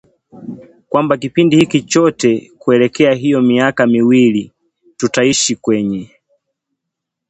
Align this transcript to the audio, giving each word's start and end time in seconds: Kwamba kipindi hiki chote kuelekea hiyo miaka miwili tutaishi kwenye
Kwamba 0.89 1.17
kipindi 1.17 1.57
hiki 1.59 1.81
chote 1.81 2.51
kuelekea 2.57 3.13
hiyo 3.13 3.41
miaka 3.41 3.87
miwili 3.87 4.51
tutaishi 4.97 5.55
kwenye 5.55 6.09